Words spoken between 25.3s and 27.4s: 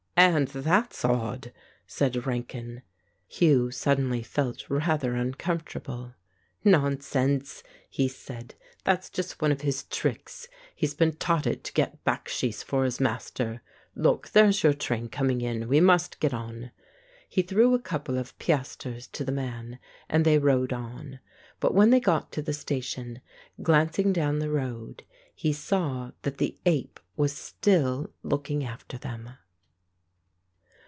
he saw that the ape was